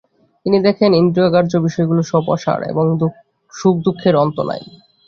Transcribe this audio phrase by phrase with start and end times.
[0.45, 2.85] তিনি দেখেন, ইন্দ্রিয়গ্রাহ্য বিষয়গুলি সব অসার, এবং
[3.53, 4.61] সুখ-দুঃখের অন্ত নাই।